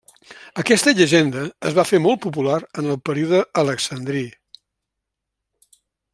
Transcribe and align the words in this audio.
Aquesta 0.61 0.93
llegenda 0.99 1.43
es 1.71 1.75
va 1.79 1.85
fer 1.89 1.99
molt 2.05 2.21
popular 2.27 2.57
en 2.83 2.89
el 2.95 2.99
període 3.11 3.43
alexandrí. 3.65 4.25